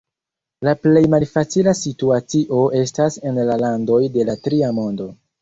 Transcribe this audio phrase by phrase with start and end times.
[0.67, 5.11] La plej malfacila situacio estas en la landoj de la Tria Mondo.